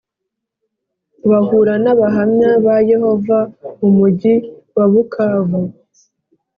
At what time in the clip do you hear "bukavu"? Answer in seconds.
4.91-5.61